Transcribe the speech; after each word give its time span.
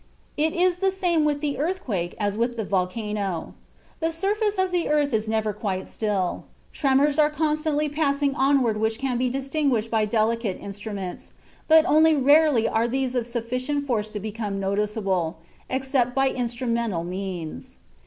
It 0.35 0.53
is 0.53 0.77
the 0.77 0.89
same 0.89 1.25
with 1.25 1.41
the 1.41 1.59
earthquake 1.59 2.15
as 2.19 2.35
with 2.35 2.57
the 2.57 2.63
volcano. 2.65 3.53
The 3.99 4.11
surface 4.11 4.57
of 4.57 4.71
the 4.71 4.89
earth 4.89 5.13
is 5.13 5.27
never 5.27 5.53
quite 5.53 5.87
still. 5.87 6.45
Tremors 6.73 7.19
are 7.19 7.29
constantly 7.29 7.87
passing 7.87 8.33
onward 8.33 8.77
which 8.77 8.97
can 8.97 9.19
be 9.19 9.29
distinguished 9.29 9.91
by 9.91 10.05
delicate 10.05 10.57
instruments, 10.59 11.33
but 11.67 11.85
only 11.85 12.15
rarely 12.15 12.67
are 12.67 12.87
these 12.87 13.13
of 13.13 13.27
sufficient 13.27 13.85
force 13.85 14.09
to 14.13 14.19
become 14.19 14.59
noticeable, 14.59 15.37
except 15.69 16.15
by 16.15 16.29
instrumental 16.31 17.03
means. 17.03 17.75